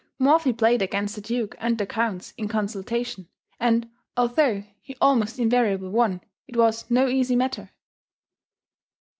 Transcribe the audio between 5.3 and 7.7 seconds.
invariably won, it was no easy matter.